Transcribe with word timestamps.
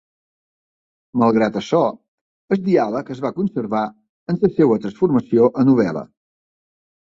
Malgrat 1.23 1.59
això, 1.59 1.81
el 2.55 2.61
diàleg 2.69 3.11
es 3.17 3.21
va 3.27 3.31
conservar 3.37 3.83
en 4.35 4.41
la 4.47 4.51
seva 4.57 4.79
transformació 4.87 5.53
a 5.65 5.69
novel·la. 5.71 6.05